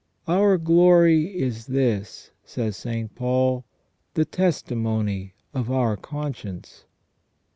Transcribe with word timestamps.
"Our 0.27 0.57
glory 0.57 1.27
is 1.39 1.67
this," 1.67 2.31
says 2.43 2.75
St. 2.75 3.13
Paul," 3.13 3.65
the 4.15 4.25
testimony 4.25 5.35
of 5.53 5.69
our 5.69 5.95
conscience." 5.95 6.85